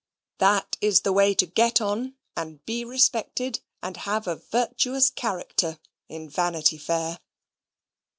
[0.39, 5.77] That is the way to get on, and be respected, and have a virtuous character
[6.09, 7.19] in Vanity Fair.